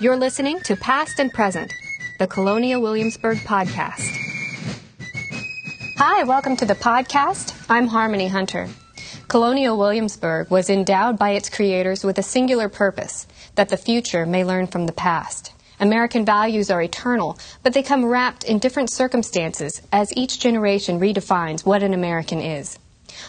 You're 0.00 0.16
listening 0.16 0.60
to 0.60 0.76
Past 0.76 1.18
and 1.18 1.32
Present, 1.32 1.74
the 2.20 2.28
Colonial 2.28 2.80
Williamsburg 2.80 3.38
podcast. 3.38 4.16
Hi, 5.96 6.22
welcome 6.22 6.54
to 6.54 6.64
the 6.64 6.76
podcast. 6.76 7.52
I'm 7.68 7.88
Harmony 7.88 8.28
Hunter. 8.28 8.68
Colonial 9.26 9.76
Williamsburg 9.76 10.52
was 10.52 10.70
endowed 10.70 11.18
by 11.18 11.30
its 11.30 11.48
creators 11.48 12.04
with 12.04 12.16
a 12.16 12.22
singular 12.22 12.68
purpose 12.68 13.26
that 13.56 13.70
the 13.70 13.76
future 13.76 14.24
may 14.24 14.44
learn 14.44 14.68
from 14.68 14.86
the 14.86 14.92
past. 14.92 15.52
American 15.80 16.24
values 16.24 16.70
are 16.70 16.80
eternal, 16.80 17.36
but 17.64 17.72
they 17.74 17.82
come 17.82 18.04
wrapped 18.04 18.44
in 18.44 18.60
different 18.60 18.90
circumstances 18.90 19.82
as 19.90 20.16
each 20.16 20.38
generation 20.38 21.00
redefines 21.00 21.66
what 21.66 21.82
an 21.82 21.92
American 21.92 22.40
is. 22.40 22.78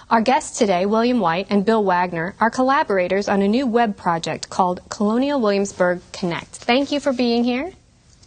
Our 0.09 0.21
guests 0.21 0.57
today, 0.57 0.85
William 0.85 1.19
White 1.19 1.47
and 1.49 1.65
Bill 1.65 1.83
Wagner, 1.83 2.35
are 2.39 2.49
collaborators 2.49 3.27
on 3.27 3.41
a 3.41 3.47
new 3.47 3.67
web 3.67 3.95
project 3.97 4.49
called 4.49 4.81
Colonial 4.89 5.39
Williamsburg 5.39 6.01
Connect. 6.13 6.47
Thank 6.47 6.91
you 6.91 6.99
for 6.99 7.13
being 7.13 7.43
here. 7.43 7.71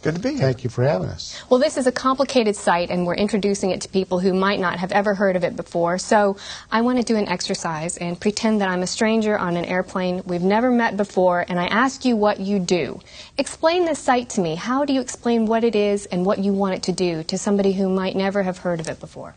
Good 0.01 0.15
to 0.15 0.21
be 0.21 0.31
here. 0.31 0.39
Thank 0.39 0.65
you 0.65 0.69
for 0.69 0.83
having 0.83 1.07
us. 1.07 1.41
Well, 1.49 1.61
this 1.61 1.77
is 1.77 1.87
a 1.87 1.91
complicated 1.91 2.57
site, 2.57 2.89
and 2.89 3.05
we're 3.05 3.15
introducing 3.15 3.71
it 3.71 3.81
to 3.81 3.89
people 3.89 4.19
who 4.19 4.33
might 4.33 4.59
not 4.59 4.79
have 4.79 4.91
ever 4.91 5.13
heard 5.13 5.37
of 5.37 5.45
it 5.45 5.55
before. 5.55 5.97
So 5.97 6.35
I 6.69 6.81
want 6.81 6.99
to 6.99 7.05
do 7.05 7.15
an 7.15 7.29
exercise 7.29 7.95
and 7.97 8.19
pretend 8.19 8.59
that 8.59 8.67
I'm 8.67 8.83
a 8.83 8.87
stranger 8.87 9.37
on 9.37 9.55
an 9.55 9.63
airplane 9.63 10.21
we've 10.25 10.41
never 10.41 10.71
met 10.71 10.97
before, 10.97 11.45
and 11.47 11.59
I 11.59 11.67
ask 11.67 12.03
you 12.03 12.17
what 12.17 12.39
you 12.39 12.59
do. 12.59 12.99
Explain 13.37 13.85
this 13.85 13.99
site 13.99 14.29
to 14.31 14.41
me. 14.41 14.55
How 14.55 14.83
do 14.83 14.91
you 14.91 14.99
explain 14.99 15.45
what 15.45 15.63
it 15.63 15.75
is 15.75 16.05
and 16.07 16.25
what 16.25 16.39
you 16.39 16.51
want 16.51 16.75
it 16.75 16.83
to 16.83 16.91
do 16.91 17.23
to 17.23 17.37
somebody 17.37 17.73
who 17.73 17.89
might 17.89 18.15
never 18.15 18.43
have 18.43 18.59
heard 18.59 18.81
of 18.81 18.89
it 18.89 18.99
before? 18.99 19.35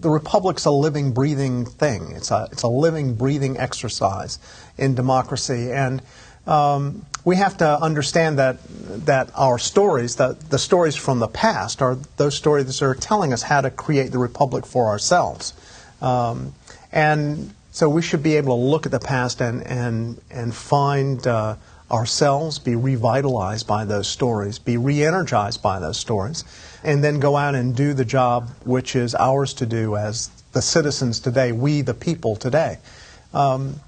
The 0.00 0.10
republic's 0.10 0.64
a 0.64 0.70
living, 0.70 1.12
breathing 1.12 1.64
thing. 1.64 2.12
It's 2.12 2.30
a 2.30 2.48
it's 2.52 2.62
a 2.62 2.68
living, 2.68 3.14
breathing 3.14 3.58
exercise 3.58 4.38
in 4.76 4.94
democracy, 4.94 5.72
and 5.72 6.02
um, 6.46 7.04
we 7.24 7.36
have 7.36 7.56
to 7.58 7.80
understand 7.80 8.38
that 8.38 8.58
that 9.06 9.30
our 9.34 9.58
stories, 9.58 10.16
that 10.16 10.50
the 10.50 10.58
stories 10.58 10.96
from 10.96 11.18
the 11.18 11.28
past, 11.28 11.82
are 11.82 11.96
those 12.16 12.34
stories 12.34 12.66
that 12.66 12.82
are 12.82 12.94
telling 12.94 13.32
us 13.32 13.42
how 13.42 13.60
to 13.60 13.70
create 13.70 14.12
the 14.12 14.18
republic 14.18 14.66
for 14.66 14.86
ourselves, 14.86 15.54
um, 16.00 16.54
and 16.92 17.54
so 17.72 17.88
we 17.88 18.02
should 18.02 18.22
be 18.22 18.36
able 18.36 18.56
to 18.56 18.62
look 18.62 18.86
at 18.86 18.92
the 18.92 19.00
past 19.00 19.40
and 19.40 19.66
and 19.66 20.20
and 20.30 20.54
find. 20.54 21.26
Uh, 21.26 21.56
ourselves, 21.90 22.58
be 22.58 22.74
revitalized 22.74 23.66
by 23.66 23.84
those 23.84 24.08
stories, 24.08 24.58
be 24.58 24.76
re 24.76 25.04
energized 25.04 25.62
by 25.62 25.78
those 25.78 25.98
stories, 25.98 26.44
and 26.82 27.02
then 27.02 27.20
go 27.20 27.36
out 27.36 27.54
and 27.54 27.76
do 27.76 27.94
the 27.94 28.04
job 28.04 28.48
which 28.64 28.96
is 28.96 29.14
ours 29.14 29.54
to 29.54 29.66
do 29.66 29.96
as 29.96 30.30
the 30.52 30.62
citizens 30.62 31.20
today, 31.20 31.52
we 31.52 31.82
the 31.82 31.94
people 31.94 32.34
today. 32.34 32.78
Um, 33.34 33.80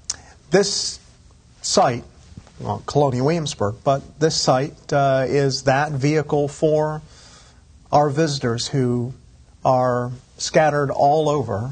this 0.51 0.99
site, 1.61 2.03
well, 2.59 2.83
Colonial 2.85 3.25
Williamsburg, 3.25 3.75
but 3.83 4.19
this 4.19 4.35
site 4.35 4.93
uh, 4.93 5.25
is 5.27 5.63
that 5.63 5.91
vehicle 5.91 6.47
for 6.47 7.01
our 7.91 8.09
visitors 8.09 8.67
who 8.67 9.13
are 9.65 10.11
scattered 10.37 10.91
all 10.91 11.27
over 11.27 11.71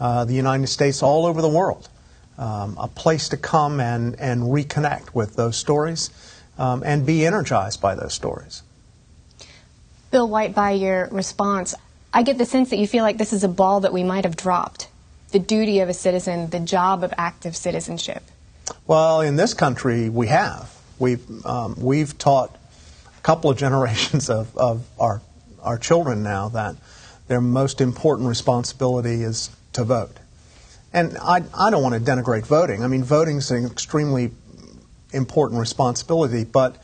uh, 0.00 0.24
the 0.24 0.34
United 0.34 0.66
States, 0.66 1.02
all 1.02 1.24
over 1.24 1.40
the 1.40 1.48
world. 1.48 1.88
Um, 2.38 2.76
a 2.78 2.86
place 2.86 3.30
to 3.30 3.38
come 3.38 3.80
and, 3.80 4.20
and 4.20 4.42
reconnect 4.42 5.14
with 5.14 5.36
those 5.36 5.56
stories 5.56 6.10
um, 6.58 6.82
and 6.84 7.06
be 7.06 7.24
energized 7.24 7.80
by 7.80 7.94
those 7.94 8.12
stories. 8.12 8.62
Bill 10.10 10.28
White, 10.28 10.54
by 10.54 10.72
your 10.72 11.08
response, 11.10 11.74
I 12.12 12.22
get 12.22 12.38
the 12.38 12.46
sense 12.46 12.70
that 12.70 12.78
you 12.78 12.86
feel 12.86 13.02
like 13.02 13.18
this 13.18 13.32
is 13.32 13.44
a 13.44 13.48
ball 13.48 13.80
that 13.80 13.92
we 13.92 14.02
might 14.02 14.24
have 14.24 14.36
dropped. 14.36 14.88
The 15.32 15.38
duty 15.38 15.80
of 15.80 15.88
a 15.88 15.94
citizen, 15.94 16.50
the 16.50 16.60
job 16.60 17.02
of 17.04 17.12
active 17.18 17.56
citizenship. 17.56 18.22
Well, 18.86 19.20
in 19.20 19.36
this 19.36 19.54
country, 19.54 20.08
we 20.08 20.28
have. 20.28 20.72
We've, 20.98 21.44
um, 21.44 21.74
we've 21.78 22.16
taught 22.16 22.56
a 23.16 23.20
couple 23.20 23.50
of 23.50 23.58
generations 23.66 24.30
of, 24.30 24.56
of 24.56 24.86
our, 24.98 25.20
our 25.62 25.78
children 25.78 26.22
now 26.22 26.48
that 26.50 26.76
their 27.28 27.40
most 27.40 27.80
important 27.80 28.28
responsibility 28.28 29.22
is 29.22 29.50
to 29.72 29.84
vote. 29.84 30.16
And 30.96 31.18
I, 31.18 31.42
I 31.52 31.68
don't 31.68 31.82
want 31.82 31.94
to 31.94 32.00
denigrate 32.00 32.46
voting. 32.46 32.82
I 32.82 32.86
mean, 32.86 33.04
voting 33.04 33.36
is 33.36 33.50
an 33.50 33.66
extremely 33.66 34.30
important 35.12 35.60
responsibility, 35.60 36.44
but 36.44 36.82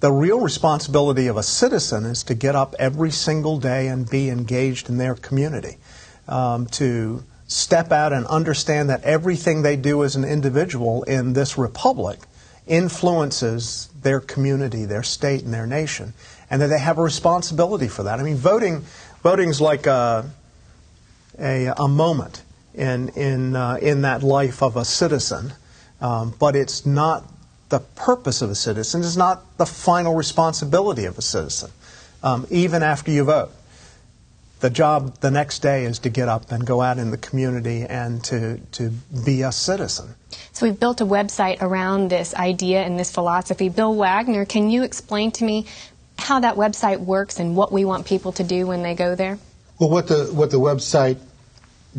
the 0.00 0.12
real 0.12 0.38
responsibility 0.40 1.28
of 1.28 1.38
a 1.38 1.42
citizen 1.42 2.04
is 2.04 2.22
to 2.24 2.34
get 2.34 2.54
up 2.54 2.74
every 2.78 3.10
single 3.10 3.58
day 3.58 3.88
and 3.88 4.08
be 4.08 4.28
engaged 4.28 4.90
in 4.90 4.98
their 4.98 5.14
community, 5.14 5.78
um, 6.28 6.66
to 6.66 7.24
step 7.46 7.90
out 7.90 8.12
and 8.12 8.26
understand 8.26 8.90
that 8.90 9.02
everything 9.02 9.62
they 9.62 9.76
do 9.76 10.04
as 10.04 10.14
an 10.14 10.24
individual 10.24 11.02
in 11.04 11.32
this 11.32 11.56
republic 11.56 12.18
influences 12.66 13.88
their 14.02 14.20
community, 14.20 14.84
their 14.84 15.02
state, 15.02 15.42
and 15.42 15.54
their 15.54 15.66
nation, 15.66 16.12
and 16.50 16.60
that 16.60 16.66
they 16.66 16.78
have 16.78 16.98
a 16.98 17.02
responsibility 17.02 17.88
for 17.88 18.02
that. 18.02 18.20
I 18.20 18.24
mean, 18.24 18.36
voting 18.36 18.84
voting's 19.22 19.58
like 19.58 19.86
a, 19.86 20.30
a, 21.38 21.72
a 21.78 21.88
moment 21.88 22.42
in 22.74 23.08
in 23.10 23.56
uh, 23.56 23.78
in 23.80 24.02
that 24.02 24.22
life 24.22 24.62
of 24.62 24.76
a 24.76 24.84
citizen, 24.84 25.52
um, 26.00 26.34
but 26.38 26.56
it's 26.56 26.84
not 26.84 27.24
the 27.68 27.80
purpose 27.80 28.42
of 28.42 28.50
a 28.50 28.54
citizen 28.54 29.00
it's 29.00 29.16
not 29.16 29.56
the 29.56 29.66
final 29.66 30.14
responsibility 30.14 31.06
of 31.06 31.18
a 31.18 31.22
citizen, 31.22 31.70
um, 32.22 32.46
even 32.50 32.82
after 32.82 33.10
you 33.10 33.24
vote. 33.24 33.50
The 34.60 34.70
job 34.70 35.20
the 35.20 35.30
next 35.30 35.58
day 35.58 35.84
is 35.84 35.98
to 36.00 36.08
get 36.08 36.28
up 36.28 36.50
and 36.50 36.66
go 36.66 36.80
out 36.80 36.98
in 36.98 37.10
the 37.10 37.18
community 37.18 37.82
and 37.82 38.24
to, 38.24 38.58
to 38.72 38.90
be 39.24 39.42
a 39.42 39.52
citizen. 39.52 40.14
So 40.52 40.64
we've 40.64 40.78
built 40.80 41.02
a 41.02 41.04
website 41.04 41.60
around 41.60 42.08
this 42.08 42.34
idea 42.34 42.82
and 42.82 42.98
this 42.98 43.10
philosophy. 43.10 43.68
Bill 43.68 43.94
Wagner, 43.94 44.46
can 44.46 44.70
you 44.70 44.82
explain 44.82 45.32
to 45.32 45.44
me 45.44 45.66
how 46.16 46.40
that 46.40 46.54
website 46.54 47.00
works 47.00 47.40
and 47.40 47.56
what 47.56 47.72
we 47.72 47.84
want 47.84 48.06
people 48.06 48.32
to 48.32 48.44
do 48.44 48.66
when 48.66 48.82
they 48.82 48.94
go 48.94 49.14
there? 49.14 49.38
Well, 49.78 49.90
what 49.90 50.06
the 50.06 50.30
what 50.32 50.50
the 50.50 50.60
website 50.60 51.18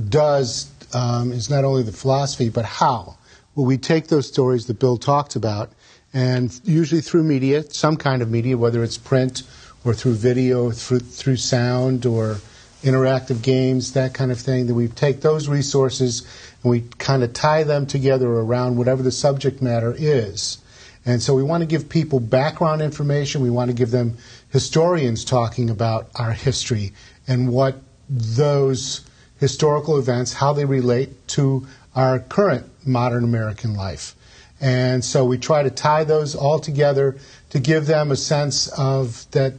does 0.09 0.72
um, 0.94 1.31
is 1.31 1.50
not 1.50 1.63
only 1.63 1.83
the 1.83 1.91
philosophy, 1.91 2.50
but 2.50 2.66
how. 2.66 3.17
Well, 3.56 3.66
we 3.66 3.78
take 3.78 4.07
those 4.07 4.28
stories 4.28 4.67
that 4.67 4.79
Bill 4.79 4.97
talked 4.97 5.35
about, 5.35 5.72
and 6.13 6.57
usually 6.63 7.01
through 7.01 7.23
media, 7.23 7.63
some 7.63 7.97
kind 7.97 8.22
of 8.22 8.29
media, 8.29 8.57
whether 8.57 8.83
it's 8.83 8.97
print 8.97 9.44
or 9.83 9.94
through 9.94 10.16
video, 10.16 10.72
through, 10.72 11.00
through 11.00 11.38
sound 11.38 12.06
or 12.06 12.38
interactive 12.81 13.41
games, 13.41 13.94
that 13.94 14.13
kind 14.13 14.31
of 14.31 14.39
thing, 14.39 14.67
that 14.67 14.73
we 14.73 14.88
take 14.88 15.22
those 15.22 15.47
resources 15.47 16.22
and 16.63 16.72
we 16.72 16.81
kind 16.97 17.23
of 17.23 17.33
tie 17.33 17.63
them 17.63 17.85
together 17.85 18.29
around 18.29 18.77
whatever 18.77 19.01
the 19.01 19.12
subject 19.12 19.62
matter 19.62 19.94
is. 19.97 20.59
And 21.06 21.22
so 21.22 21.33
we 21.35 21.44
want 21.44 21.62
to 21.62 21.67
give 21.67 21.88
people 21.88 22.19
background 22.19 22.81
information. 22.81 23.41
We 23.41 23.50
want 23.50 23.69
to 23.69 23.75
give 23.75 23.91
them 23.91 24.17
historians 24.51 25.23
talking 25.23 25.69
about 25.69 26.09
our 26.16 26.31
history 26.31 26.94
and 27.27 27.51
what 27.51 27.75
those 28.09 29.01
historical 29.40 29.97
events, 29.97 30.34
how 30.34 30.53
they 30.53 30.66
relate 30.66 31.28
to 31.29 31.68
our 31.96 32.19
current 32.19 32.66
modern 32.85 33.23
American 33.23 33.73
life. 33.75 34.16
And 34.62 35.03
so 35.03 35.25
we 35.25 35.38
try 35.38 35.63
to 35.63 35.69
tie 35.69 36.03
those 36.03 36.35
all 36.35 36.59
together 36.59 37.18
to 37.50 37.59
give 37.59 37.88
them 37.88 38.12
a 38.12 38.16
sense 38.16 38.68
of 38.78 39.29
that 39.31 39.53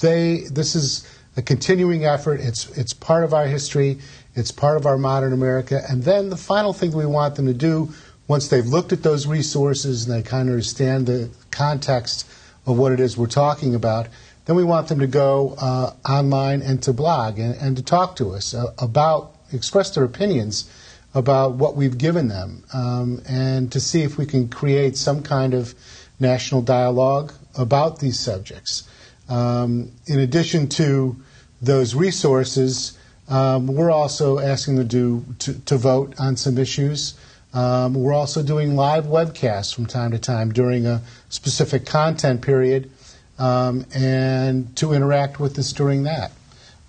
they 0.00 0.44
this 0.50 0.74
is 0.74 1.08
a 1.36 1.42
continuing 1.42 2.04
effort. 2.04 2.40
It's 2.40 2.68
it's 2.76 2.92
part 2.92 3.24
of 3.24 3.34
our 3.34 3.46
history. 3.46 3.98
It's 4.34 4.50
part 4.50 4.76
of 4.76 4.86
our 4.86 4.98
modern 4.98 5.32
America. 5.32 5.82
And 5.88 6.02
then 6.02 6.30
the 6.30 6.36
final 6.36 6.72
thing 6.72 6.92
we 6.92 7.06
want 7.06 7.36
them 7.36 7.46
to 7.46 7.54
do 7.54 7.92
once 8.26 8.48
they've 8.48 8.66
looked 8.66 8.92
at 8.92 9.02
those 9.02 9.26
resources 9.26 10.06
and 10.06 10.16
they 10.16 10.28
kind 10.28 10.48
of 10.48 10.54
understand 10.54 11.06
the 11.06 11.30
context 11.50 12.26
of 12.66 12.78
what 12.78 12.92
it 12.92 13.00
is 13.00 13.16
we're 13.16 13.26
talking 13.26 13.74
about, 13.74 14.08
then 14.46 14.56
we 14.56 14.64
want 14.64 14.88
them 14.88 14.98
to 15.00 15.06
go 15.06 15.54
uh, 15.58 15.92
online 16.08 16.62
and 16.62 16.82
to 16.82 16.92
blog 16.92 17.38
and, 17.38 17.54
and 17.56 17.76
to 17.76 17.82
talk 17.82 18.16
to 18.16 18.30
us 18.30 18.54
uh, 18.54 18.72
about, 18.78 19.34
express 19.52 19.94
their 19.94 20.04
opinions 20.04 20.70
about 21.14 21.54
what 21.54 21.76
we've 21.76 21.96
given 21.96 22.28
them 22.28 22.64
um, 22.74 23.22
and 23.28 23.70
to 23.72 23.80
see 23.80 24.02
if 24.02 24.18
we 24.18 24.26
can 24.26 24.48
create 24.48 24.96
some 24.96 25.22
kind 25.22 25.54
of 25.54 25.74
national 26.18 26.60
dialogue 26.60 27.32
about 27.56 28.00
these 28.00 28.18
subjects. 28.18 28.88
Um, 29.28 29.92
in 30.06 30.18
addition 30.18 30.68
to 30.70 31.16
those 31.62 31.94
resources, 31.94 32.98
um, 33.28 33.68
we're 33.68 33.90
also 33.90 34.38
asking 34.38 34.76
them 34.76 34.88
to, 34.88 35.24
to, 35.38 35.60
to 35.60 35.76
vote 35.76 36.14
on 36.18 36.36
some 36.36 36.58
issues. 36.58 37.14
Um, 37.54 37.94
we're 37.94 38.12
also 38.12 38.42
doing 38.42 38.74
live 38.74 39.04
webcasts 39.04 39.74
from 39.74 39.86
time 39.86 40.10
to 40.10 40.18
time 40.18 40.52
during 40.52 40.86
a 40.86 41.00
specific 41.28 41.86
content 41.86 42.42
period 42.42 42.90
um, 43.38 43.86
and 43.94 44.74
to 44.76 44.92
interact 44.92 45.40
with 45.40 45.58
us 45.58 45.72
during 45.72 46.04
that 46.04 46.32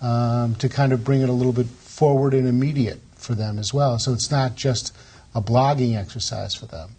um, 0.02 0.56
to 0.56 0.70
kind 0.70 0.94
of 0.94 1.04
bring 1.04 1.22
it 1.22 1.30
a 1.30 1.34
little 1.34 1.54
bit 1.54 1.68
forward 1.68 2.34
and 2.34 2.48
immediate 2.48 3.00
for 3.16 3.34
them 3.34 3.58
as 3.58 3.74
well. 3.74 3.98
So 3.98 4.14
it's 4.14 4.30
not 4.30 4.56
just 4.56 4.96
a 5.34 5.42
blogging 5.42 5.98
exercise 5.98 6.54
for 6.54 6.66
them. 6.66 6.92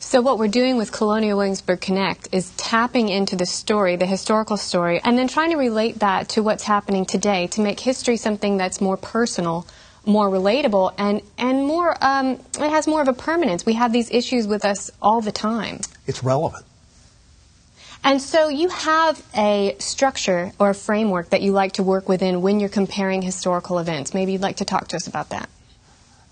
So 0.00 0.22
what 0.22 0.38
we're 0.38 0.48
doing 0.48 0.76
with 0.76 0.92
Colonial 0.92 1.36
Williamsburg 1.36 1.80
Connect 1.80 2.28
is 2.32 2.50
tapping 2.56 3.08
into 3.08 3.36
the 3.36 3.44
story, 3.44 3.96
the 3.96 4.06
historical 4.06 4.56
story, 4.56 5.00
and 5.04 5.18
then 5.18 5.28
trying 5.28 5.50
to 5.50 5.56
relate 5.56 5.98
that 5.98 6.30
to 6.30 6.42
what's 6.42 6.62
happening 6.62 7.04
today 7.04 7.48
to 7.48 7.60
make 7.60 7.80
history 7.80 8.16
something 8.16 8.56
that's 8.56 8.80
more 8.80 8.96
personal, 8.96 9.66
more 10.06 10.30
relatable, 10.30 10.94
and 10.96 11.20
and 11.36 11.66
more 11.66 11.96
um, 12.00 12.40
it 12.58 12.70
has 12.70 12.86
more 12.86 13.02
of 13.02 13.08
a 13.08 13.12
permanence. 13.12 13.66
We 13.66 13.74
have 13.74 13.92
these 13.92 14.10
issues 14.10 14.46
with 14.46 14.64
us 14.64 14.90
all 15.02 15.20
the 15.20 15.32
time. 15.32 15.80
It's 16.06 16.22
relevant. 16.22 16.64
And 18.04 18.22
so 18.22 18.48
you 18.48 18.68
have 18.68 19.22
a 19.36 19.76
structure 19.78 20.52
or 20.58 20.70
a 20.70 20.74
framework 20.74 21.30
that 21.30 21.42
you 21.42 21.52
like 21.52 21.72
to 21.72 21.82
work 21.82 22.08
within 22.08 22.42
when 22.42 22.60
you're 22.60 22.68
comparing 22.68 23.22
historical 23.22 23.78
events. 23.78 24.14
Maybe 24.14 24.32
you'd 24.32 24.40
like 24.40 24.56
to 24.56 24.64
talk 24.64 24.88
to 24.88 24.96
us 24.96 25.06
about 25.06 25.30
that. 25.30 25.48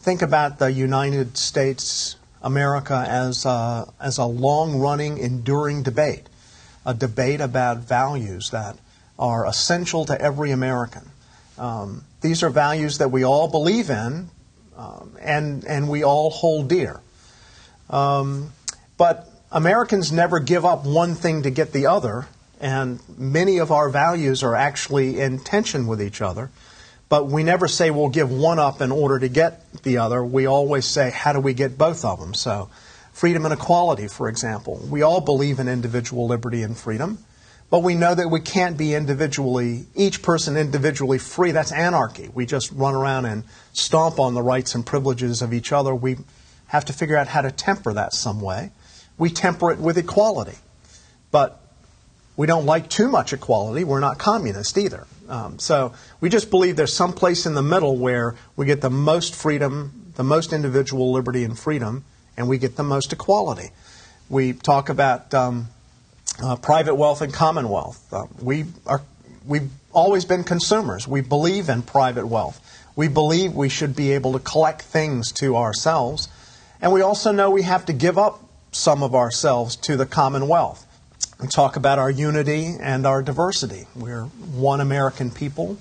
Think 0.01 0.23
about 0.23 0.59
the 0.59 0.71
United 0.71 1.37
States, 1.37 2.17
America, 2.41 3.05
as 3.09 3.45
a, 3.45 3.93
as 4.01 4.19
a 4.19 4.25
long 4.25 4.79
running, 4.79 5.19
enduring 5.19 5.83
debate, 5.83 6.29
a 6.85 6.95
debate 6.95 7.41
about 7.41 7.79
values 7.79 8.51
that 8.51 8.77
are 9.19 9.47
essential 9.47 10.05
to 10.05 10.21
every 10.21 10.53
American. 10.53 11.11
Um, 11.59 12.05
these 12.21 12.43
are 12.43 12.51
values 12.51 12.99
that 12.99 13.11
we 13.11 13.25
all 13.25 13.49
believe 13.49 13.91
in 13.91 14.29
um, 14.77 15.17
and, 15.21 15.65
and 15.65 15.89
we 15.89 16.05
all 16.05 16.31
hold 16.31 16.69
dear. 16.69 17.01
Um, 17.89 18.53
but 18.99 19.29
Americans 19.57 20.13
never 20.13 20.39
give 20.39 20.67
up 20.67 20.85
one 20.85 21.15
thing 21.15 21.45
to 21.45 21.51
get 21.51 21.73
the 21.73 21.87
other, 21.87 22.27
and 22.61 23.01
many 23.17 23.57
of 23.57 23.73
our 23.73 23.89
values 23.89 24.43
are 24.43 24.55
actually 24.55 25.19
in 25.19 25.39
tension 25.39 25.87
with 25.87 26.03
each 26.03 26.21
other. 26.21 26.51
But 27.09 27.29
we 27.29 27.43
never 27.43 27.67
say 27.67 27.91
we'll 27.91 28.11
give 28.11 28.31
one 28.31 28.59
up 28.59 28.83
in 28.83 28.93
order 28.93 29.19
to 29.19 29.29
get 29.31 29.83
the 29.83 29.97
other. 29.97 30.23
We 30.23 30.45
always 30.45 30.85
say, 30.85 31.09
how 31.09 31.33
do 31.33 31.41
we 31.41 31.55
get 31.55 31.79
both 31.79 32.05
of 32.05 32.21
them? 32.21 32.35
So, 32.35 32.69
freedom 33.15 33.47
and 33.47 33.55
equality, 33.55 34.09
for 34.09 34.29
example. 34.29 34.79
We 34.91 35.01
all 35.01 35.23
believe 35.23 35.59
in 35.59 35.69
individual 35.69 36.27
liberty 36.27 36.63
and 36.63 36.77
freedom, 36.77 37.25
but 37.71 37.83
we 37.83 37.95
know 37.95 38.15
that 38.15 38.29
we 38.29 38.41
can't 38.41 38.77
be 38.77 38.93
individually, 38.93 39.87
each 39.95 40.21
person 40.21 40.59
individually 40.59 41.17
free. 41.17 41.53
That's 41.53 41.73
anarchy. 41.73 42.29
We 42.35 42.45
just 42.45 42.73
run 42.73 42.95
around 42.95 43.25
and 43.25 43.45
stomp 43.73 44.21
on 44.21 44.35
the 44.35 44.43
rights 44.43 44.75
and 44.75 44.85
privileges 44.85 45.41
of 45.41 45.55
each 45.55 45.73
other. 45.73 45.95
We 45.95 46.19
have 46.67 46.85
to 46.85 46.93
figure 46.93 47.17
out 47.17 47.29
how 47.29 47.41
to 47.41 47.51
temper 47.51 47.95
that 47.95 48.13
some 48.13 48.43
way. 48.43 48.73
We 49.19 49.31
temper 49.31 49.71
it 49.71 49.79
with 49.79 49.99
equality. 49.99 50.57
But 51.31 51.61
we 52.37 52.47
don't 52.47 52.67
like 52.67 52.89
too 52.89 53.09
much 53.09 53.33
equality. 53.33 53.85
We're 53.85 54.01
not 54.01 54.19
communist 54.19 54.77
either. 54.77 55.07
Um, 55.29 55.59
so 55.59 55.95
we 56.21 56.29
just 56.29 56.51
believe 56.51 56.77
there's 56.77 56.93
some 56.93 57.13
place 57.13 57.47
in 57.47 57.55
the 57.55 57.63
middle 57.63 57.97
where 57.97 58.37
we 58.57 58.67
get 58.67 58.81
the 58.81 58.91
most 58.91 59.35
freedom, 59.35 60.13
the 60.15 60.25
most 60.25 60.53
individual 60.53 61.13
liberty 61.13 61.45
and 61.45 61.59
freedom, 61.59 62.05
and 62.37 62.49
we 62.49 62.59
get 62.59 62.77
the 62.77 62.83
most 62.83 63.13
equality. 63.13 63.71
We 64.29 64.53
talk 64.53 64.89
about 64.89 65.33
um, 65.33 65.69
uh, 66.43 66.57
private 66.57 66.95
wealth 66.95 67.23
and 67.23 67.33
commonwealth. 67.33 68.13
Uh, 68.13 68.27
we 68.41 68.67
are, 68.87 69.03
we've 69.47 69.71
always 69.93 70.25
been 70.25 70.45
consumers. 70.45 71.09
We 71.09 71.23
believe 71.23 71.69
in 71.69 71.83
private 71.83 72.27
wealth. 72.27 72.61
We 72.95 73.09
believe 73.09 73.55
we 73.55 73.69
should 73.69 73.97
be 73.97 74.13
able 74.13 74.33
to 74.35 74.39
collect 74.39 74.83
things 74.83 75.33
to 75.33 75.57
ourselves. 75.57 76.29
And 76.81 76.93
we 76.93 77.01
also 77.03 77.33
know 77.33 77.51
we 77.51 77.63
have 77.63 77.87
to 77.87 77.93
give 77.93 78.19
up 78.19 78.46
some 78.77 79.03
of 79.03 79.15
ourselves 79.15 79.75
to 79.77 79.97
the 79.97 80.07
commonwealth. 80.07 80.87
We 81.41 81.49
talk 81.49 81.77
about 81.77 81.99
our 81.99 82.11
unity 82.11 82.77
and 82.81 83.07
our 83.07 83.23
diversity. 83.23 83.87
We're 83.95 84.25
one 84.25 84.81
American 84.81 85.31
people. 85.31 85.79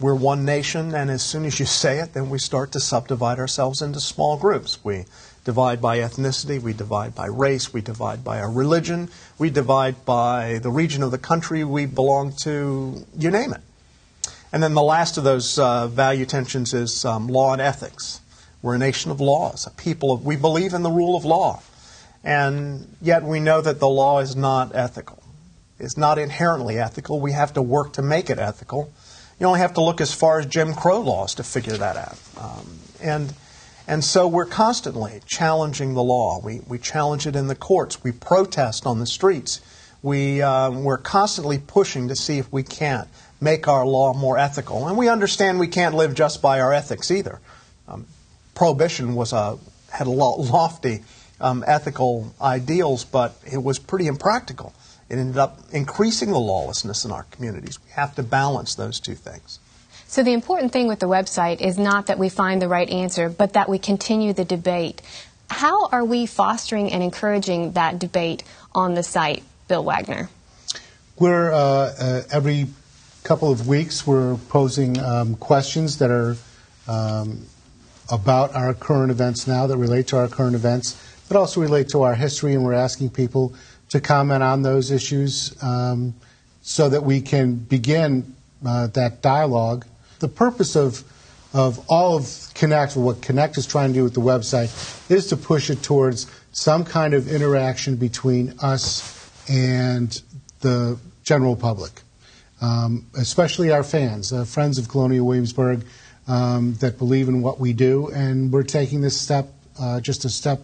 We're 0.00 0.14
one 0.14 0.46
nation, 0.46 0.94
and 0.94 1.10
as 1.10 1.22
soon 1.22 1.44
as 1.44 1.60
you 1.60 1.66
say 1.66 1.98
it, 1.98 2.14
then 2.14 2.30
we 2.30 2.38
start 2.38 2.72
to 2.72 2.80
subdivide 2.80 3.38
ourselves 3.38 3.82
into 3.82 4.00
small 4.00 4.38
groups. 4.38 4.82
We 4.82 5.04
divide 5.44 5.82
by 5.82 5.98
ethnicity, 5.98 6.60
we 6.60 6.72
divide 6.72 7.14
by 7.14 7.26
race, 7.26 7.72
we 7.72 7.82
divide 7.82 8.24
by 8.24 8.40
our 8.40 8.50
religion, 8.50 9.10
we 9.38 9.50
divide 9.50 10.06
by 10.06 10.58
the 10.62 10.70
region 10.70 11.02
of 11.02 11.10
the 11.10 11.18
country 11.18 11.64
we 11.64 11.84
belong 11.84 12.32
to, 12.44 13.04
you 13.16 13.30
name 13.30 13.52
it. 13.52 13.60
And 14.52 14.62
then 14.62 14.72
the 14.72 14.82
last 14.82 15.18
of 15.18 15.24
those 15.24 15.58
uh, 15.58 15.86
value 15.86 16.24
tensions 16.24 16.72
is 16.72 17.04
um, 17.04 17.28
law 17.28 17.52
and 17.52 17.60
ethics. 17.60 18.20
We're 18.62 18.76
a 18.76 18.78
nation 18.78 19.10
of 19.10 19.20
laws, 19.20 19.66
a 19.66 19.70
people 19.70 20.12
of, 20.12 20.24
we 20.24 20.36
believe 20.36 20.72
in 20.72 20.82
the 20.82 20.90
rule 20.90 21.16
of 21.16 21.26
law. 21.26 21.62
And 22.22 22.96
yet 23.00 23.22
we 23.22 23.40
know 23.40 23.60
that 23.60 23.80
the 23.80 23.88
law 23.88 24.20
is 24.20 24.36
not 24.36 24.74
ethical. 24.74 25.22
It's 25.78 25.96
not 25.96 26.18
inherently 26.18 26.78
ethical. 26.78 27.20
We 27.20 27.32
have 27.32 27.54
to 27.54 27.62
work 27.62 27.94
to 27.94 28.02
make 28.02 28.28
it 28.28 28.38
ethical. 28.38 28.92
You 29.38 29.46
only 29.46 29.60
have 29.60 29.74
to 29.74 29.80
look 29.80 30.02
as 30.02 30.12
far 30.12 30.38
as 30.38 30.46
Jim 30.46 30.74
Crow 30.74 31.00
laws 31.00 31.34
to 31.36 31.42
figure 31.42 31.76
that 31.78 31.96
out. 31.96 32.18
Um, 32.38 32.78
and, 33.00 33.32
and 33.88 34.04
so 34.04 34.28
we're 34.28 34.44
constantly 34.44 35.22
challenging 35.24 35.94
the 35.94 36.02
law. 36.02 36.38
We, 36.44 36.60
we 36.68 36.78
challenge 36.78 37.26
it 37.26 37.34
in 37.34 37.46
the 37.46 37.54
courts. 37.54 38.04
We 38.04 38.12
protest 38.12 38.84
on 38.84 38.98
the 38.98 39.06
streets. 39.06 39.62
We, 40.02 40.42
um, 40.42 40.84
we're 40.84 40.98
constantly 40.98 41.58
pushing 41.58 42.08
to 42.08 42.16
see 42.16 42.36
if 42.36 42.52
we 42.52 42.62
can't 42.62 43.08
make 43.40 43.66
our 43.66 43.86
law 43.86 44.12
more 44.12 44.36
ethical. 44.36 44.86
And 44.86 44.98
we 44.98 45.08
understand 45.08 45.58
we 45.58 45.68
can't 45.68 45.94
live 45.94 46.14
just 46.14 46.42
by 46.42 46.60
our 46.60 46.74
ethics 46.74 47.10
either. 47.10 47.40
Um, 47.88 48.06
prohibition 48.54 49.14
was 49.14 49.32
a, 49.32 49.58
had 49.90 50.06
a 50.06 50.10
lofty 50.10 51.00
um, 51.40 51.64
ethical 51.66 52.34
ideals, 52.40 53.04
but 53.04 53.34
it 53.50 53.62
was 53.62 53.78
pretty 53.78 54.06
impractical. 54.06 54.74
It 55.08 55.18
ended 55.18 55.38
up 55.38 55.58
increasing 55.72 56.30
the 56.30 56.38
lawlessness 56.38 57.04
in 57.04 57.10
our 57.10 57.24
communities. 57.24 57.78
We 57.84 57.90
have 57.92 58.14
to 58.14 58.22
balance 58.22 58.74
those 58.74 59.00
two 59.00 59.14
things. 59.14 59.58
So, 60.06 60.22
the 60.22 60.32
important 60.32 60.72
thing 60.72 60.88
with 60.88 60.98
the 60.98 61.08
website 61.08 61.60
is 61.60 61.78
not 61.78 62.06
that 62.06 62.18
we 62.18 62.28
find 62.28 62.60
the 62.60 62.68
right 62.68 62.88
answer, 62.88 63.28
but 63.28 63.52
that 63.52 63.68
we 63.68 63.78
continue 63.78 64.32
the 64.32 64.44
debate. 64.44 65.02
How 65.48 65.86
are 65.88 66.04
we 66.04 66.26
fostering 66.26 66.92
and 66.92 67.02
encouraging 67.02 67.72
that 67.72 67.98
debate 67.98 68.42
on 68.74 68.94
the 68.94 69.02
site, 69.02 69.42
Bill 69.68 69.84
Wagner? 69.84 70.28
We're 71.18 71.52
uh, 71.52 71.58
uh, 71.58 72.22
every 72.30 72.66
couple 73.24 73.50
of 73.52 73.68
weeks 73.68 74.06
we're 74.06 74.36
posing 74.48 74.98
um, 74.98 75.34
questions 75.36 75.98
that 75.98 76.10
are 76.10 76.36
um, 76.88 77.46
about 78.10 78.54
our 78.54 78.74
current 78.74 79.10
events 79.10 79.46
now 79.46 79.66
that 79.66 79.76
relate 79.76 80.08
to 80.08 80.16
our 80.16 80.28
current 80.28 80.54
events 80.54 81.00
but 81.30 81.38
also 81.38 81.60
relate 81.60 81.88
to 81.88 82.02
our 82.02 82.16
history, 82.16 82.54
and 82.54 82.64
we're 82.64 82.72
asking 82.72 83.08
people 83.08 83.54
to 83.88 84.00
comment 84.00 84.42
on 84.42 84.62
those 84.62 84.90
issues 84.90 85.56
um, 85.62 86.12
so 86.60 86.88
that 86.88 87.04
we 87.04 87.20
can 87.20 87.54
begin 87.54 88.34
uh, 88.66 88.88
that 88.88 89.22
dialogue. 89.22 89.86
The 90.18 90.28
purpose 90.28 90.74
of 90.74 91.04
of 91.52 91.84
all 91.88 92.16
of 92.16 92.48
Connect, 92.54 92.96
what 92.96 93.22
Connect 93.22 93.58
is 93.58 93.66
trying 93.66 93.90
to 93.90 93.94
do 93.94 94.04
with 94.04 94.14
the 94.14 94.20
website, 94.20 94.70
is 95.10 95.28
to 95.28 95.36
push 95.36 95.70
it 95.70 95.82
towards 95.84 96.26
some 96.52 96.84
kind 96.84 97.14
of 97.14 97.28
interaction 97.28 97.94
between 97.96 98.54
us 98.60 99.30
and 99.48 100.20
the 100.60 100.98
general 101.22 101.54
public, 101.54 102.02
um, 102.60 103.06
especially 103.16 103.70
our 103.70 103.84
fans, 103.84 104.32
uh, 104.32 104.44
friends 104.44 104.78
of 104.78 104.88
Colonial 104.88 105.26
Williamsburg 105.26 105.84
um, 106.26 106.74
that 106.74 106.98
believe 106.98 107.28
in 107.28 107.40
what 107.40 107.60
we 107.60 107.72
do. 107.72 108.08
And 108.08 108.52
we're 108.52 108.62
taking 108.64 109.00
this 109.00 109.20
step, 109.20 109.52
uh, 109.78 110.00
just 110.00 110.24
a 110.24 110.28
step 110.28 110.60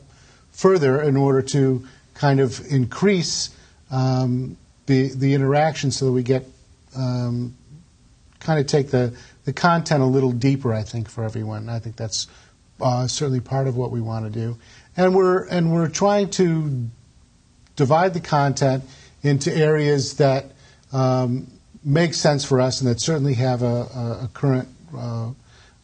further 0.56 1.02
in 1.02 1.16
order 1.16 1.42
to 1.42 1.86
kind 2.14 2.40
of 2.40 2.60
increase 2.72 3.50
um, 3.90 4.56
the 4.86 5.10
the 5.14 5.34
interaction 5.34 5.90
so 5.90 6.06
that 6.06 6.12
we 6.12 6.22
get 6.22 6.44
um, 6.96 7.54
kind 8.40 8.58
of 8.58 8.66
take 8.66 8.90
the 8.90 9.14
the 9.44 9.52
content 9.52 10.02
a 10.02 10.06
little 10.06 10.32
deeper. 10.32 10.72
I 10.72 10.82
think 10.82 11.08
for 11.08 11.22
everyone, 11.25 11.68
I 11.68 11.78
think 11.78 11.96
that's 11.96 12.26
uh, 12.80 13.06
certainly 13.06 13.40
part 13.40 13.68
of 13.68 13.76
what 13.76 13.90
we 13.90 14.00
want 14.00 14.25
to 14.25 14.30
do, 14.30 14.56
and 14.96 15.14
we're 15.14 15.46
and 15.46 15.72
we're 15.72 15.88
trying 15.88 16.30
to 16.30 16.88
divide 17.76 18.14
the 18.14 18.20
content 18.20 18.82
into 19.22 19.54
areas 19.54 20.14
that 20.14 20.46
um, 20.92 21.48
make 21.84 22.14
sense 22.14 22.44
for 22.44 22.60
us 22.60 22.80
and 22.80 22.88
that 22.88 23.00
certainly 23.00 23.34
have 23.34 23.62
a, 23.62 23.66
a, 23.66 24.20
a 24.25 24.30
current 24.32 24.68
uh, 24.96 25.30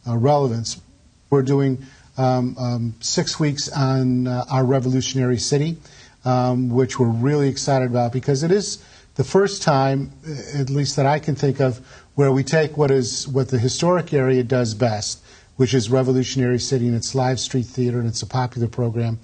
a 0.06 0.16
relevance. 0.16 0.80
We're 1.28 1.42
doing 1.42 1.84
um, 2.16 2.56
um, 2.58 2.94
six 3.00 3.40
weeks 3.40 3.68
on 3.68 4.26
uh, 4.26 4.44
our 4.50 4.64
revolutionary 4.64 5.38
city, 5.38 5.78
um, 6.24 6.68
which 6.68 6.98
we're 6.98 7.06
really 7.08 7.48
excited 7.48 7.90
about 7.90 8.12
because 8.12 8.42
it 8.42 8.50
is 8.50 8.82
the 9.14 9.24
first 9.24 9.62
time, 9.62 10.12
uh, 10.26 10.60
at 10.60 10.70
least 10.70 10.96
that 10.96 11.06
I 11.06 11.18
can 11.18 11.34
think 11.34 11.60
of, 11.60 11.80
where 12.14 12.32
we 12.32 12.44
take 12.44 12.76
what 12.76 12.90
is 12.90 13.26
what 13.26 13.48
the 13.48 13.58
historic 13.58 14.12
area 14.12 14.42
does 14.42 14.74
best, 14.74 15.22
which 15.56 15.74
is 15.74 15.90
Revolutionary 15.90 16.58
City 16.58 16.86
and 16.86 16.96
its 16.96 17.14
live 17.14 17.40
street 17.40 17.66
theater 17.66 17.98
and 17.98 18.08
it's 18.08 18.22
a 18.22 18.26
popular 18.26 18.68
program, 18.68 19.18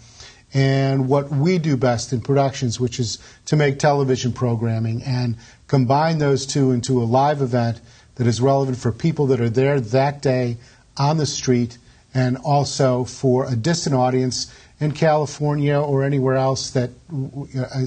and 0.55 1.09
what 1.09 1.31
we 1.31 1.59
do 1.59 1.77
best 1.77 2.13
in 2.13 2.23
productions, 2.23 2.81
which 2.81 2.99
is 2.99 3.19
to 3.45 3.57
make 3.57 3.79
television 3.79 4.33
programming 4.33 5.03
and 5.03 5.37
combine 5.67 6.19
those 6.19 6.47
two 6.47 6.73
into 6.73 7.03
a 7.03 7.05
live 7.05 7.43
event 7.43 7.81
that 8.15 8.27
is 8.27 8.41
relevant 8.41 8.79
for 8.79 8.91
people 8.91 9.27
that 9.27 9.41
are 9.41 9.51
there 9.51 9.81
that 9.81 10.23
day 10.23 10.57
on 10.97 11.19
the 11.19 11.27
street 11.27 11.79
and 12.15 12.37
also 12.39 13.05
for 13.05 13.51
a 13.51 13.57
distant 13.57 13.95
audience 13.95 14.53
in 14.81 14.93
California 14.93 15.79
or 15.79 16.05
anywhere 16.05 16.37
else 16.37 16.71
that 16.71 16.91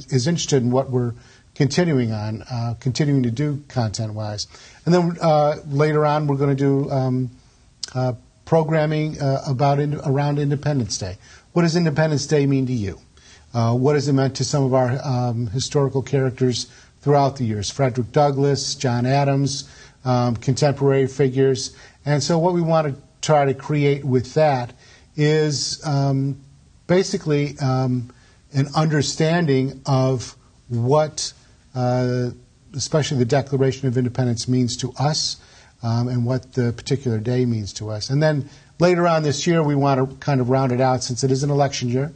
is 0.10 0.28
interested 0.28 0.62
in 0.62 0.72
what 0.72 0.90
we're 0.90 1.14
continuing 1.56 2.12
on, 2.12 2.44
uh, 2.52 2.76
continuing 2.80 3.24
to 3.24 3.32
do 3.32 3.64
content 3.68 4.14
wise. 4.14 4.48
And 4.86 4.94
then 4.94 5.18
uh, 5.22 5.58
later 5.68 6.06
on, 6.06 6.28
we're 6.28 6.38
going 6.38 6.56
to 6.56 6.64
do 6.64 6.90
um, 6.90 7.32
uh, 7.94 8.14
programming 8.46 9.22
uh, 9.22 9.44
about 9.48 9.80
in, 9.80 9.96
around 10.06 10.40
Independence 10.40 10.98
Day. 10.98 11.18
What 11.54 11.64
does 11.64 11.76
Independence 11.76 12.26
Day 12.26 12.46
mean 12.46 12.66
to 12.68 12.74
you? 12.74 13.00
Uh, 13.54 13.76
what 13.76 13.96
has 13.96 14.08
it 14.08 14.14
meant 14.14 14.36
to 14.38 14.46
some 14.46 14.64
of 14.64 14.74
our 14.74 15.00
um, 15.04 15.48
historical 15.48 16.02
characters 16.02 16.68
throughout 17.02 17.36
the 17.36 17.44
years? 17.44 17.70
Frederick 17.70 18.12
Douglass, 18.12 18.76
John 18.76 19.06
Adams, 19.06 19.70
um, 20.06 20.36
contemporary 20.38 21.08
figures. 21.08 21.76
And 22.06 22.24
so, 22.24 22.40
what 22.40 22.54
we 22.54 22.62
want 22.62 22.88
to 22.88 23.02
try 23.22 23.46
to 23.46 23.54
create 23.54 24.04
with 24.04 24.34
that 24.34 24.74
is 25.16 25.86
um, 25.86 26.42
basically 26.88 27.58
um, 27.60 28.12
an 28.54 28.68
understanding 28.76 29.82
of 29.86 30.36
what, 30.68 31.34
uh, 31.76 32.32
especially 32.76 33.18
the 33.18 33.26
Declaration 33.26 33.88
of 33.88 33.98
Independence, 33.98 34.48
means 34.48 34.78
to 34.78 34.94
us 34.98 35.38
um, 35.84 36.08
and 36.08 36.26
what 36.26 36.54
the 36.54 36.74
particular 36.74 37.20
day 37.20 37.46
means 37.46 37.74
to 37.74 37.90
us. 37.90 38.10
And 38.10 38.22
then 38.22 38.50
later 38.80 39.08
on 39.08 39.24
this 39.24 39.46
year, 39.46 39.64
we 39.64 39.76
want 39.76 40.10
to 40.10 40.16
kind 40.18 40.42
of 40.42 40.50
round 40.50 40.72
it 40.72 40.82
out 40.82 41.04
since 41.04 41.24
it 41.24 41.32
is 41.32 41.44
an 41.44 41.50
election 41.50 41.90
year, 41.90 42.12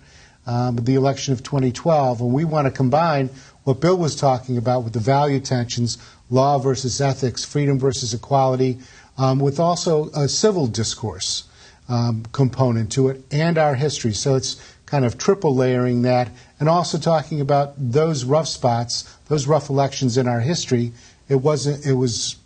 um, 0.47 0.77
the 0.77 0.95
election 0.95 1.33
of 1.33 1.43
2012, 1.43 2.21
and 2.21 2.33
we 2.33 2.43
want 2.43 2.65
to 2.65 2.71
combine 2.71 3.29
what 3.63 3.81
Bill 3.81 3.97
was 3.97 4.15
talking 4.15 4.57
about 4.57 4.83
with 4.83 4.93
the 4.93 4.99
value 4.99 5.39
tensions, 5.39 5.97
law 6.29 6.59
versus 6.59 7.01
ethics, 7.01 7.43
freedom 7.43 7.79
versus 7.79 8.13
equality, 8.13 8.79
um, 9.17 9.39
with 9.39 9.59
also 9.59 10.09
a 10.09 10.27
civil 10.27 10.67
discourse 10.67 11.43
um, 11.87 12.25
component 12.31 12.91
to 12.93 13.09
it 13.09 13.23
and 13.31 13.57
our 13.57 13.75
history. 13.75 14.13
So 14.13 14.35
it's 14.35 14.75
kind 14.85 15.05
of 15.05 15.17
triple 15.17 15.55
layering 15.55 16.03
that, 16.03 16.29
and 16.59 16.69
also 16.69 16.97
talking 16.97 17.41
about 17.41 17.73
those 17.77 18.23
rough 18.23 18.47
spots, 18.47 19.03
those 19.27 19.47
rough 19.47 19.69
elections 19.69 20.17
in 20.17 20.27
our 20.27 20.39
history. 20.39 20.91
It 21.27 21.35
wasn't. 21.35 21.85
It 21.85 21.93
was. 21.93 22.37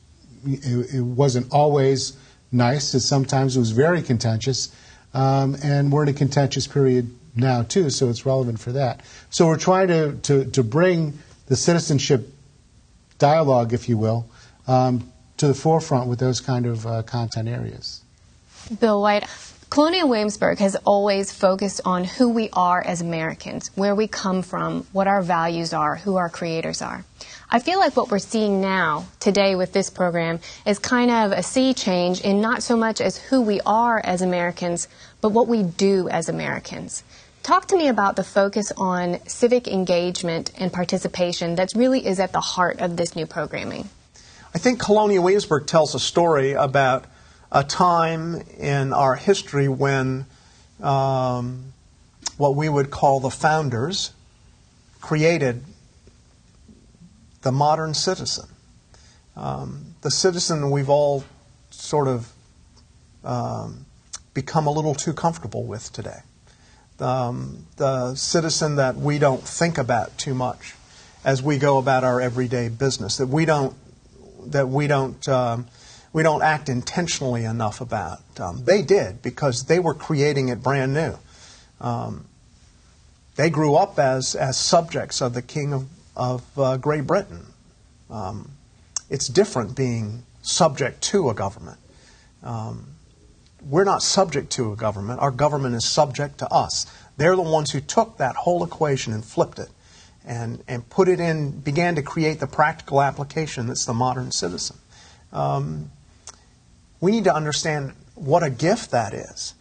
It, 0.46 0.96
it 0.96 1.02
wasn't 1.02 1.52
always 1.52 2.14
nice. 2.52 2.94
It, 2.94 3.02
sometimes 3.02 3.58
it 3.58 3.60
was 3.60 3.72
very 3.72 4.02
contentious, 4.02 4.74
um, 5.14 5.58
and 5.62 5.92
we're 5.92 6.04
in 6.04 6.10
a 6.10 6.14
contentious 6.14 6.66
period 6.66 7.14
now 7.36 7.64
too. 7.64 7.90
So 7.90 8.10
it's 8.10 8.26
relevant 8.26 8.60
for 8.60 8.72
that. 8.72 9.02
So 9.30 9.48
we're 9.48 9.58
trying 9.58 9.90
to 9.90 10.14
to, 10.24 10.46
to 10.52 10.64
bring 10.64 11.20
the 11.48 11.56
citizenship 11.56 12.30
dialogue, 13.18 13.74
if 13.74 13.90
you 13.90 13.98
will, 13.98 14.30
um, 14.68 15.12
to 15.40 15.48
the 15.48 15.54
forefront 15.54 16.08
with 16.08 16.20
those 16.20 16.40
kind 16.40 16.66
of 16.66 16.86
uh, 16.86 17.02
content 17.04 17.48
areas. 17.48 18.02
Bill 18.80 19.02
White, 19.02 19.24
Colonial 19.70 20.10
Williamsburg 20.10 20.58
has 20.60 20.76
always 20.84 21.32
focused 21.32 21.82
on 21.86 22.04
who 22.04 22.30
we 22.30 22.50
are 22.54 22.82
as 22.82 23.02
Americans, 23.02 23.70
where 23.76 23.94
we 23.94 24.08
come 24.08 24.42
from, 24.42 24.88
what 24.92 25.08
our 25.08 25.22
values 25.22 25.74
are, 25.74 25.96
who 25.96 26.16
our 26.16 26.30
creators 26.30 26.82
are. 26.82 27.06
I 27.52 27.60
feel 27.60 27.80
like 27.80 27.96
what 27.96 28.12
we're 28.12 28.20
seeing 28.20 28.62
now, 28.62 29.06
today 29.20 29.56
with 29.56 29.72
this 29.72 29.90
program, 29.90 30.40
is 30.66 30.80
kind 30.80 31.10
of 31.10 31.32
a 31.32 31.44
sea 31.44 31.74
change 31.74 32.22
in 32.22 32.42
not 32.42 32.64
so 32.64 32.76
much 32.76 33.00
as 33.00 33.18
who 33.18 33.42
we 33.42 33.62
are 33.66 34.02
as 34.04 34.22
Americans, 34.22 34.88
but 35.22 35.30
what 35.30 35.48
we 35.48 35.64
do 35.64 36.10
as 36.10 36.30
Americans. 36.30 37.04
Talk 37.44 37.68
to 37.68 37.78
me 37.78 37.88
about 37.88 38.16
the 38.16 38.24
focus 38.24 38.72
on 38.76 39.20
civic 39.28 39.68
engagement 39.68 40.52
and 40.58 40.74
participation 40.74 41.56
that 41.56 41.70
really 41.76 42.06
is 42.06 42.20
at 42.20 42.34
the 42.34 42.42
heart 42.42 42.80
of 42.80 42.98
this 42.98 43.16
new 43.16 43.26
programming. 43.26 43.90
I 44.54 44.58
think 44.58 44.80
Colonial 44.80 45.24
Williamsburg 45.24 45.68
tells 45.68 45.94
a 45.94 46.00
story 46.00 46.54
about 46.54 47.06
a 47.52 47.64
time 47.64 48.42
in 48.58 48.94
our 48.94 49.16
history 49.16 49.68
when 49.68 50.26
um, 50.82 51.74
what 52.38 52.56
we 52.56 52.68
would 52.68 52.90
call 52.90 53.20
the 53.20 53.30
founders 53.30 54.12
created 55.02 55.64
the 57.44 57.52
modern 57.52 57.94
citizen. 57.94 58.48
Um, 59.36 59.94
the 60.02 60.12
citizen 60.12 60.72
we've 60.72 60.90
all 60.90 61.24
sort 61.70 62.08
of 62.08 62.32
um, 63.24 63.86
become 64.34 64.66
a 64.66 64.72
little 64.72 64.96
too 64.96 65.14
comfortable 65.14 65.64
with 65.64 65.94
today. 65.94 66.22
Um, 67.00 67.68
the 67.78 68.16
citizen 68.16 68.78
that 68.78 68.96
we 68.96 69.20
don't 69.20 69.42
think 69.42 69.78
about 69.78 70.18
too 70.18 70.34
much 70.34 70.74
as 71.24 71.44
we 71.44 71.58
go 71.58 71.78
about 71.78 72.04
our 72.04 72.20
everyday 72.20 72.70
business, 72.70 73.18
that 73.18 73.28
we 73.28 73.46
don't, 73.46 73.76
that 74.46 74.70
we 74.70 74.88
don't 74.88 75.28
um, 75.28 75.68
we 76.12 76.24
don't 76.24 76.42
act 76.42 76.70
intentionally 76.70 77.46
enough 77.46 77.82
about. 77.82 78.22
Um, 78.40 78.64
they 78.66 78.82
did 78.82 79.22
because 79.22 79.66
they 79.66 79.80
were 79.80 79.94
creating 79.94 80.50
it 80.50 80.64
brand 80.64 80.94
new. 80.94 81.16
Um, 81.80 82.26
they 83.36 83.50
grew 83.50 83.76
up 83.76 84.00
as, 84.00 84.36
as 84.36 84.58
subjects 84.58 85.22
of 85.22 85.34
the 85.34 85.42
King 85.42 85.74
of, 85.74 85.88
of 86.16 86.60
uh, 86.60 86.78
Great 86.78 87.06
Britain. 87.08 87.46
Um, 88.10 88.52
it's 89.10 89.28
different 89.28 89.76
being 89.76 90.24
subject 90.42 91.02
to 91.04 91.30
a 91.30 91.34
government. 91.34 91.78
Um, 92.44 92.96
we're 93.66 93.84
not 93.84 94.02
subject 94.02 94.52
to 94.54 94.72
a 94.72 94.76
government. 94.76 95.20
Our 95.20 95.32
government 95.32 95.76
is 95.76 95.88
subject 95.88 96.40
to 96.40 96.52
us. 96.52 96.86
They're 97.18 97.36
the 97.36 97.42
ones 97.42 97.72
who 97.72 97.82
took 97.82 98.18
that 98.18 98.36
whole 98.36 98.64
equation 98.64 99.14
and 99.14 99.24
flipped 99.24 99.60
it 99.60 99.70
and, 100.30 100.64
and 100.68 100.88
put 100.88 101.10
it 101.10 101.20
in, 101.20 101.60
began 101.60 101.96
to 101.96 102.04
create 102.04 102.40
the 102.40 102.48
practical 102.48 103.02
application 103.02 103.66
that's 103.66 103.86
the 103.86 103.96
modern 103.96 104.32
citizen. 104.32 104.78
Um, 105.34 105.92
we 107.02 107.12
need 107.12 107.24
to 107.24 107.34
understand 107.34 107.94
what 108.14 108.44
a 108.44 108.50
gift 108.52 108.92
that 108.92 109.14
is, 109.14 109.56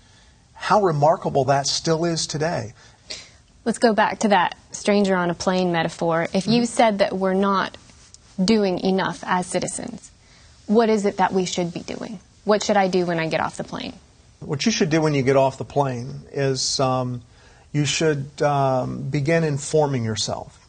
how 0.53 0.83
remarkable 0.83 1.47
that 1.47 1.67
still 1.67 2.05
is 2.05 2.27
today. 2.27 2.75
Let's 3.65 3.79
go 3.79 3.95
back 3.95 4.21
to 4.21 4.29
that 4.29 4.59
stranger 4.73 5.17
on 5.17 5.31
a 5.31 5.35
plane 5.35 5.73
metaphor. 5.73 6.29
If 6.35 6.47
you 6.47 6.63
mm-hmm. 6.63 6.65
said 6.65 6.99
that 6.99 7.15
we're 7.15 7.35
not 7.35 7.77
doing 8.43 8.81
enough 8.81 9.25
as 9.27 9.47
citizens, 9.47 10.11
what 10.67 10.91
is 10.91 11.07
it 11.07 11.17
that 11.17 11.33
we 11.33 11.47
should 11.47 11.73
be 11.73 11.81
doing? 11.81 12.21
What 12.45 12.63
should 12.63 12.77
I 12.77 12.89
do 12.89 13.07
when 13.07 13.19
I 13.19 13.29
get 13.29 13.41
off 13.41 13.57
the 13.57 13.65
plane? 13.65 13.95
What 14.41 14.67
you 14.67 14.73
should 14.73 14.91
do 14.91 15.01
when 15.01 15.15
you 15.15 15.23
get 15.23 15.37
off 15.37 15.57
the 15.57 15.65
plane 15.65 16.23
is 16.31 16.79
um, 16.79 17.23
you 17.73 17.85
should 17.85 18.41
um, 18.43 19.03
begin 19.03 19.45
informing 19.45 20.05
yourself 20.05 20.69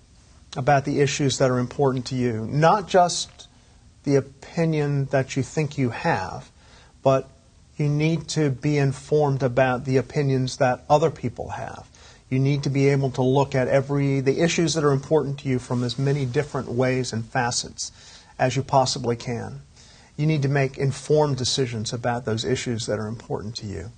about 0.57 0.85
the 0.85 0.99
issues 0.99 1.37
that 1.37 1.49
are 1.49 1.59
important 1.59 2.05
to 2.07 2.15
you, 2.15 2.47
not 2.51 2.87
just 2.87 3.47
the 4.03 4.15
opinion 4.15 5.05
that 5.05 5.35
you 5.35 5.43
think 5.43 5.77
you 5.77 5.89
have, 5.89 6.49
but 7.03 7.29
you 7.77 7.87
need 7.87 8.27
to 8.27 8.49
be 8.49 8.77
informed 8.77 9.41
about 9.41 9.85
the 9.85 9.97
opinions 9.97 10.57
that 10.57 10.83
other 10.89 11.09
people 11.09 11.49
have. 11.49 11.87
You 12.29 12.39
need 12.39 12.63
to 12.63 12.69
be 12.69 12.89
able 12.89 13.09
to 13.11 13.21
look 13.21 13.55
at 13.55 13.67
every 13.67 14.19
the 14.19 14.41
issues 14.41 14.73
that 14.73 14.83
are 14.83 14.91
important 14.91 15.39
to 15.39 15.49
you 15.49 15.57
from 15.59 15.83
as 15.83 15.97
many 15.97 16.25
different 16.25 16.69
ways 16.69 17.13
and 17.13 17.25
facets 17.25 17.91
as 18.37 18.55
you 18.55 18.63
possibly 18.63 19.15
can. 19.15 19.61
You 20.15 20.27
need 20.27 20.41
to 20.41 20.49
make 20.49 20.77
informed 20.77 21.37
decisions 21.37 21.93
about 21.93 22.25
those 22.25 22.43
issues 22.43 22.85
that 22.85 22.99
are 22.99 23.07
important 23.07 23.55
to 23.57 23.65
you. 23.65 23.91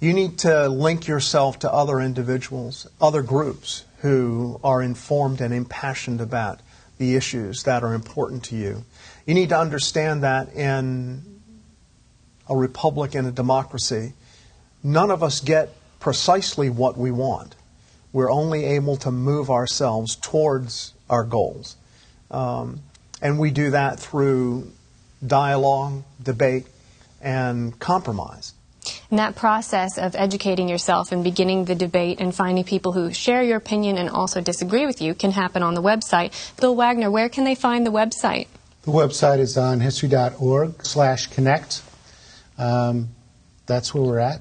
You 0.00 0.12
need 0.12 0.38
to 0.40 0.68
link 0.68 1.08
yourself 1.08 1.58
to 1.60 1.72
other 1.72 1.98
individuals, 1.98 2.86
other 3.00 3.22
groups 3.22 3.84
who 4.00 4.60
are 4.62 4.80
informed 4.80 5.40
and 5.40 5.52
impassioned 5.52 6.20
about 6.20 6.60
the 6.98 7.16
issues 7.16 7.64
that 7.64 7.82
are 7.82 7.94
important 7.94 8.44
to 8.44 8.56
you. 8.56 8.84
You 9.26 9.34
need 9.34 9.48
to 9.48 9.58
understand 9.58 10.22
that 10.22 10.52
in 10.52 11.40
a 12.48 12.56
republic 12.56 13.16
and 13.16 13.26
a 13.26 13.32
democracy, 13.32 14.12
none 14.84 15.10
of 15.10 15.24
us 15.24 15.40
get 15.40 15.74
precisely 15.98 16.70
what 16.70 16.96
we 16.96 17.10
want. 17.10 17.56
We're 18.12 18.30
only 18.30 18.64
able 18.64 18.96
to 18.98 19.10
move 19.10 19.50
ourselves 19.50 20.14
towards 20.14 20.94
our 21.10 21.24
goals. 21.24 21.76
Um, 22.30 22.80
and 23.20 23.38
we 23.38 23.50
do 23.50 23.70
that 23.70 23.98
through 23.98 24.70
dialogue, 25.26 26.04
debate, 26.22 26.66
and 27.20 27.76
compromise. 27.80 28.54
And 29.10 29.18
that 29.18 29.36
process 29.36 29.98
of 29.98 30.14
educating 30.14 30.68
yourself 30.68 31.12
and 31.12 31.24
beginning 31.24 31.64
the 31.64 31.74
debate 31.74 32.20
and 32.20 32.34
finding 32.34 32.64
people 32.64 32.92
who 32.92 33.12
share 33.12 33.42
your 33.42 33.56
opinion 33.56 33.96
and 33.96 34.08
also 34.10 34.40
disagree 34.40 34.86
with 34.86 35.00
you 35.00 35.14
can 35.14 35.30
happen 35.30 35.62
on 35.62 35.74
the 35.74 35.82
website. 35.82 36.32
Bill 36.60 36.74
Wagner, 36.74 37.10
where 37.10 37.28
can 37.28 37.44
they 37.44 37.54
find 37.54 37.86
the 37.86 37.90
website? 37.90 38.46
The 38.82 38.92
website 38.92 39.38
is 39.38 39.56
on 39.56 39.80
history.org 39.80 40.84
slash 40.84 41.26
connect. 41.28 41.82
Um, 42.56 43.08
that's 43.66 43.94
where 43.94 44.02
we're 44.02 44.18
at. 44.18 44.40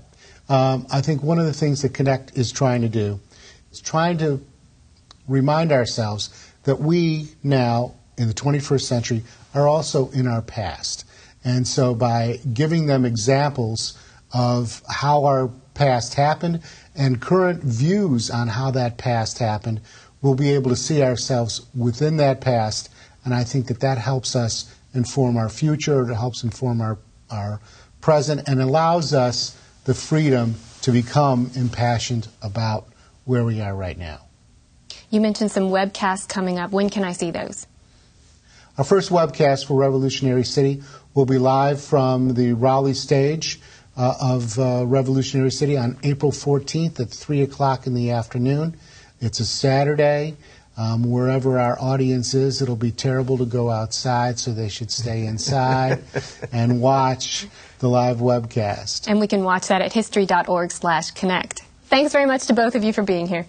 Um, 0.49 0.87
I 0.89 1.01
think 1.01 1.21
one 1.21 1.39
of 1.39 1.45
the 1.45 1.53
things 1.53 1.81
that 1.81 1.93
Connect 1.93 2.37
is 2.37 2.51
trying 2.51 2.81
to 2.81 2.89
do 2.89 3.19
is 3.71 3.81
trying 3.81 4.17
to 4.19 4.43
remind 5.27 5.71
ourselves 5.71 6.29
that 6.63 6.79
we 6.79 7.27
now, 7.43 7.95
in 8.17 8.27
the 8.27 8.33
21st 8.33 8.81
century, 8.81 9.23
are 9.53 9.67
also 9.67 10.09
in 10.11 10.27
our 10.27 10.41
past. 10.41 11.05
And 11.43 11.67
so 11.67 11.93
by 11.93 12.39
giving 12.53 12.87
them 12.87 13.05
examples 13.05 13.97
of 14.33 14.81
how 14.89 15.25
our 15.25 15.49
past 15.73 16.15
happened 16.15 16.61
and 16.95 17.21
current 17.21 17.63
views 17.63 18.29
on 18.29 18.47
how 18.47 18.71
that 18.71 18.97
past 18.97 19.39
happened, 19.39 19.79
we'll 20.21 20.35
be 20.35 20.51
able 20.53 20.69
to 20.69 20.75
see 20.75 21.03
ourselves 21.03 21.65
within 21.75 22.17
that 22.17 22.41
past. 22.41 22.89
And 23.23 23.33
I 23.33 23.43
think 23.43 23.67
that 23.67 23.79
that 23.81 23.97
helps 23.97 24.35
us 24.35 24.73
inform 24.93 25.37
our 25.37 25.49
future, 25.49 26.09
it 26.09 26.15
helps 26.15 26.43
inform 26.43 26.81
our, 26.81 26.97
our 27.29 27.61
present 28.01 28.47
and 28.47 28.61
allows 28.61 29.13
us 29.13 29.57
the 29.85 29.93
freedom 29.93 30.55
to 30.81 30.91
become 30.91 31.51
impassioned 31.55 32.27
about 32.41 32.87
where 33.25 33.43
we 33.43 33.61
are 33.61 33.75
right 33.75 33.97
now. 33.97 34.21
You 35.09 35.21
mentioned 35.21 35.51
some 35.51 35.69
webcasts 35.69 36.27
coming 36.27 36.59
up. 36.59 36.71
When 36.71 36.89
can 36.89 37.03
I 37.03 37.13
see 37.13 37.31
those? 37.31 37.67
Our 38.77 38.83
first 38.83 39.09
webcast 39.09 39.65
for 39.65 39.79
Revolutionary 39.79 40.43
City 40.43 40.83
will 41.13 41.25
be 41.25 41.37
live 41.37 41.81
from 41.81 42.33
the 42.33 42.53
Raleigh 42.53 42.93
stage 42.93 43.59
uh, 43.97 44.13
of 44.21 44.57
uh, 44.59 44.85
Revolutionary 44.85 45.51
City 45.51 45.75
on 45.75 45.97
April 46.03 46.31
14th 46.31 46.99
at 46.99 47.09
3 47.09 47.41
o'clock 47.41 47.87
in 47.87 47.95
the 47.95 48.11
afternoon. 48.11 48.77
It's 49.19 49.39
a 49.39 49.45
Saturday. 49.45 50.35
Um, 50.77 51.09
wherever 51.09 51.59
our 51.59 51.75
audience 51.81 52.35
is, 52.35 52.61
it'll 52.61 52.75
be 52.75 52.91
terrible 52.91 53.39
to 53.39 53.45
go 53.45 53.71
outside, 53.71 54.37
so 54.37 54.53
they 54.53 54.69
should 54.69 54.91
stay 54.91 55.25
inside 55.25 56.03
and 56.51 56.79
watch 56.79 57.47
the 57.79 57.89
live 57.89 58.17
webcast. 58.17 59.07
And 59.07 59.19
we 59.19 59.25
can 59.25 59.43
watch 59.43 59.69
that 59.69 59.81
at 59.81 59.91
history.org 59.91 60.71
slash 60.71 61.09
connect. 61.11 61.63
Thanks 61.85 62.13
very 62.13 62.27
much 62.27 62.45
to 62.47 62.53
both 62.53 62.75
of 62.75 62.83
you 62.83 62.93
for 62.93 63.01
being 63.01 63.25
here. 63.25 63.47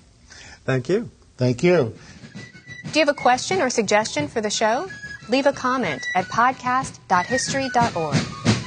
Thank 0.65 0.89
you. 0.89 1.11
Thank 1.37 1.63
you. 1.63 1.95
Do 2.93 2.99
you 2.99 3.05
have 3.05 3.15
a 3.15 3.21
question 3.21 3.61
or 3.61 3.69
suggestion 3.69 4.29
for 4.29 4.41
the 4.41 4.49
show? 4.49 4.89
Leave 5.29 5.45
a 5.45 5.53
comment 5.53 6.01
at 6.15 6.25
podcast.history.org. 6.27 8.58